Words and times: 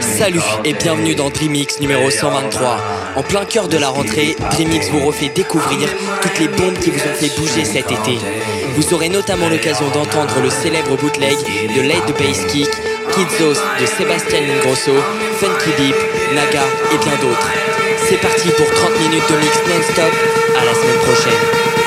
Salut 0.00 0.40
et 0.64 0.74
bienvenue 0.74 1.14
dans 1.14 1.30
Dreamix 1.30 1.80
numéro 1.80 2.10
123. 2.10 2.78
En 3.16 3.22
plein 3.22 3.44
cœur 3.44 3.68
de 3.68 3.78
la 3.78 3.88
rentrée, 3.88 4.36
Dreamix 4.52 4.88
vous 4.90 5.06
refait 5.06 5.28
découvrir 5.28 5.88
toutes 6.20 6.38
les 6.38 6.48
bombes 6.48 6.78
qui 6.78 6.90
vous 6.90 7.00
ont 7.00 7.14
fait 7.14 7.34
bouger 7.38 7.64
cet 7.64 7.90
été. 7.90 8.18
Vous 8.76 8.94
aurez 8.94 9.08
notamment 9.08 9.48
l'occasion 9.48 9.88
d'entendre 9.90 10.40
le 10.42 10.50
célèbre 10.50 10.96
bootleg 10.96 11.36
de 11.74 11.80
Late 11.82 12.18
Bass 12.18 12.44
Kick, 12.46 12.70
Kidzos 13.12 13.60
de 13.80 13.86
Sébastien 13.86 14.40
Ingrosso, 14.40 14.94
Funky 15.38 15.70
Deep, 15.82 15.96
Naga 16.34 16.62
et 16.92 16.98
bien 16.98 17.16
d'autres. 17.20 17.50
C'est 18.08 18.20
parti 18.20 18.48
pour 18.50 18.66
30 18.66 19.00
minutes 19.00 19.30
de 19.30 19.36
mix 19.36 19.56
non-stop. 19.68 20.12
À 20.60 20.64
la 20.64 20.74
semaine 20.74 20.98
prochaine. 20.98 21.79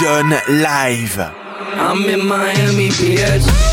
John 0.00 0.30
Live. 0.48 1.18
I'm 1.18 2.08
in 2.08 2.26
Miami, 2.26 2.88
bitch. 2.88 3.69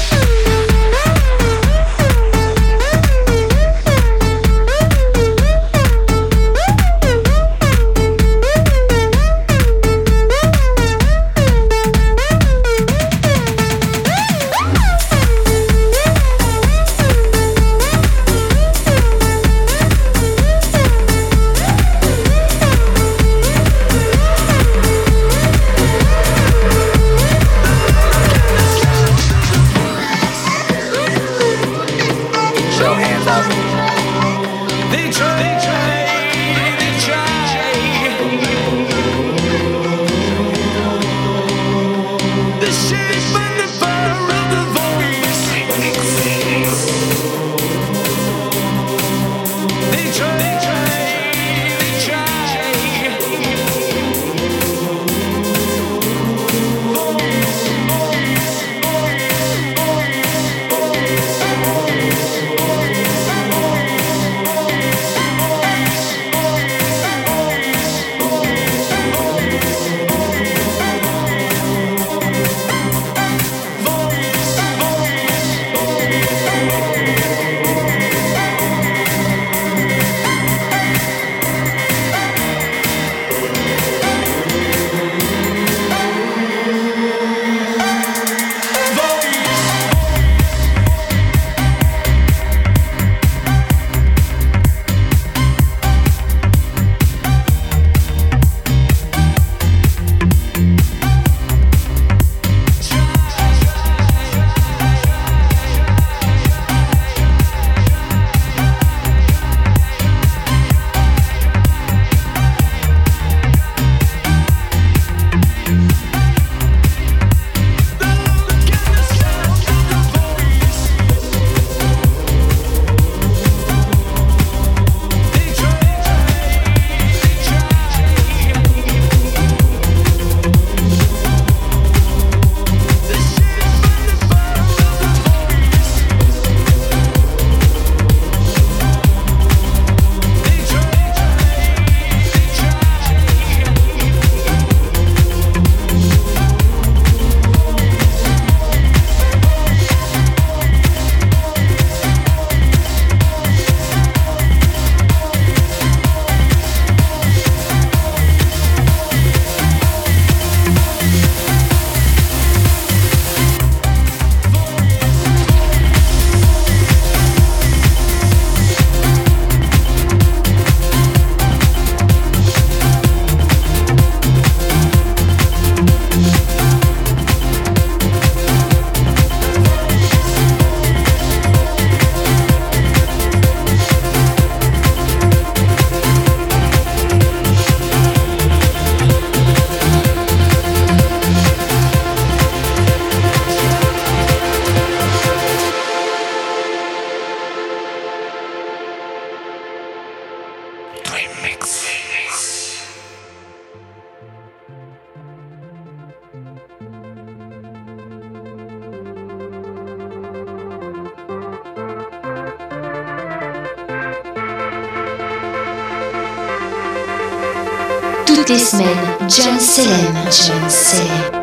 semaine, 218.78 220.14
John 220.30 220.70
Selem. 220.70 221.37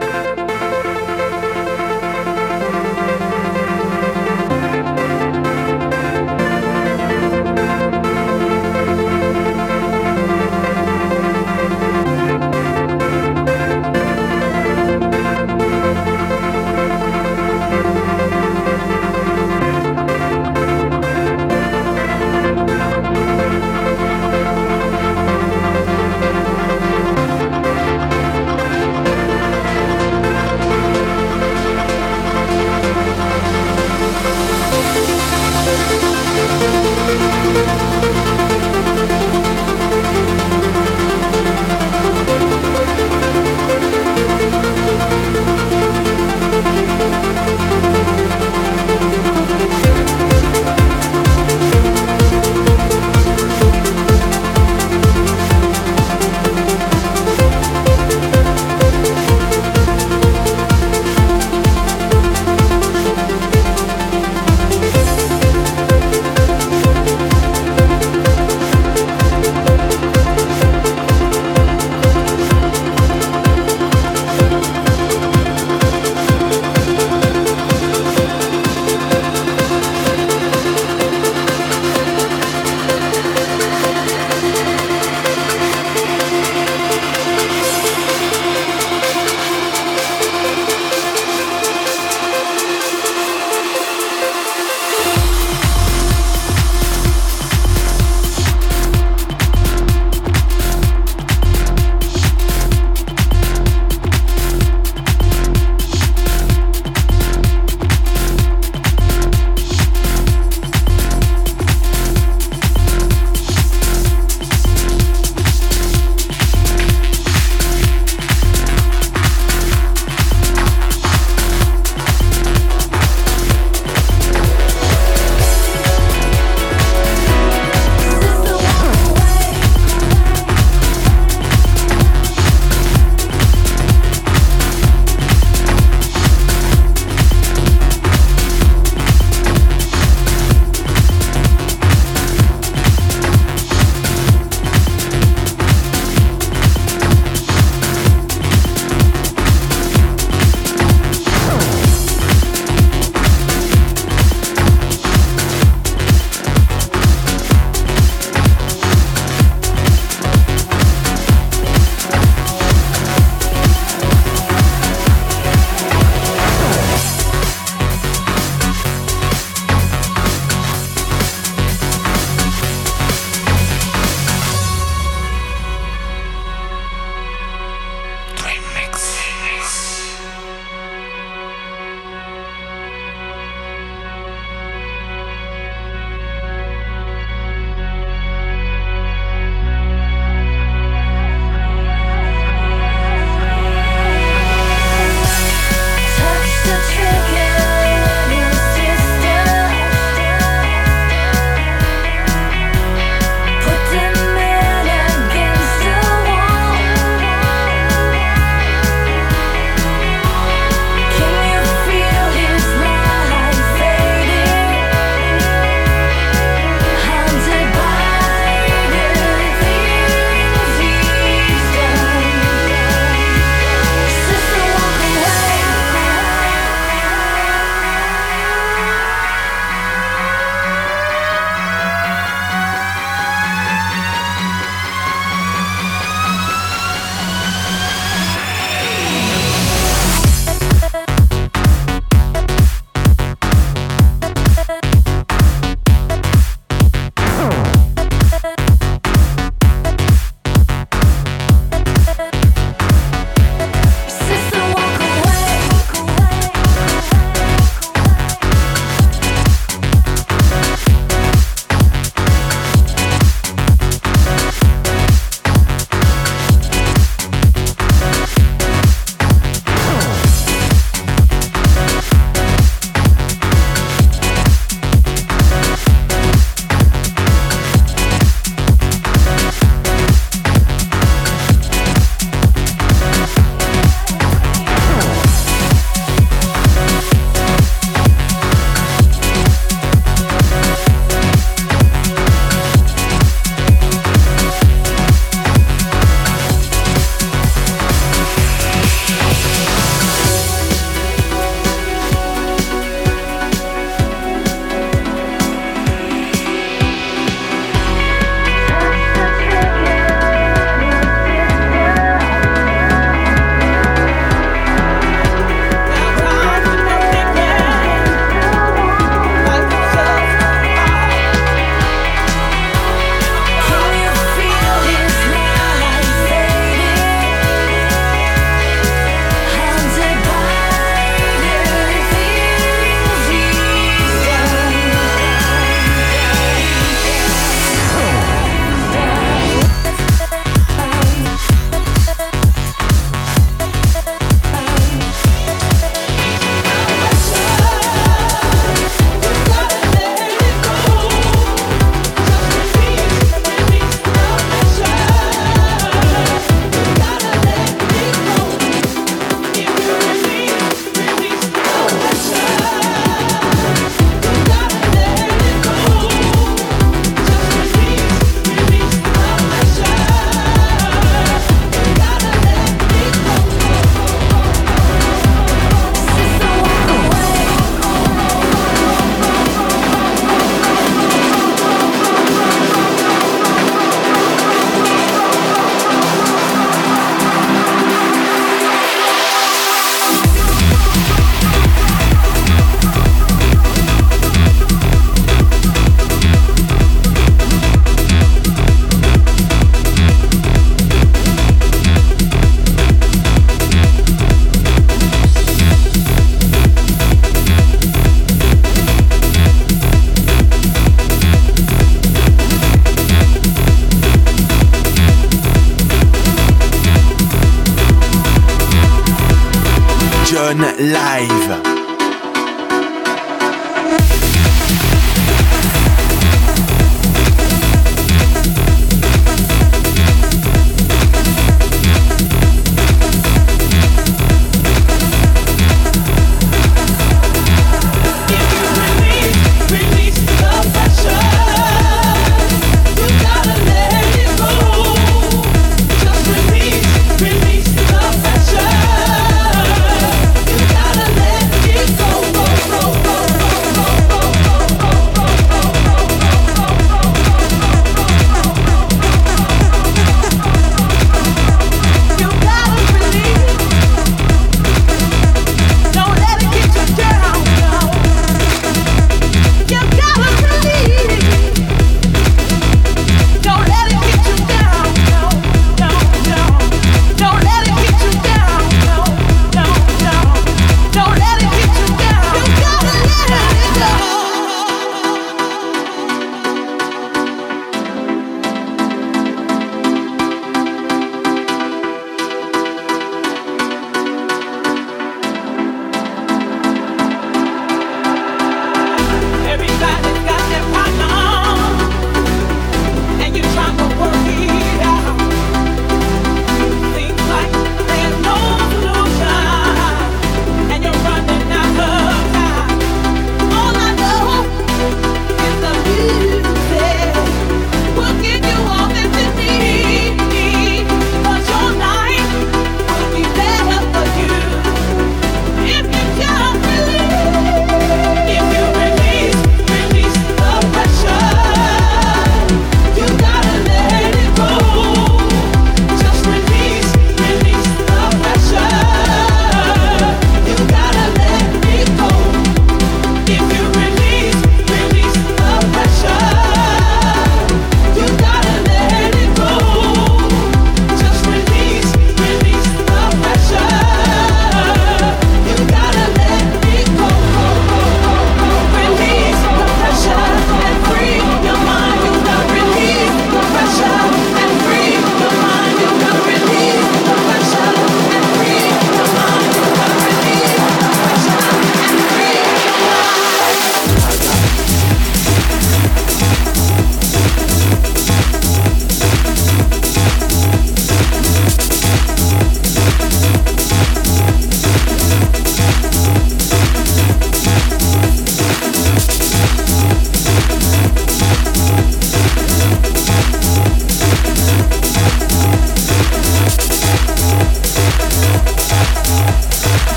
Live. 420.54 421.73